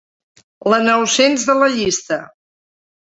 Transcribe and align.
La 0.73 0.79
nou-cents 0.87 1.45
de 1.51 1.57
la 1.63 1.69
llista. 1.77 2.21